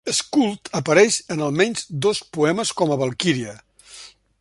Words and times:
Skuld 0.19 0.69
apareix 0.79 1.17
en 1.35 1.43
al 1.47 1.53
menys 1.61 1.85
dos 2.07 2.23
poemes 2.39 2.75
com 2.81 2.95
a 2.97 3.01
Valquíria. 3.03 3.55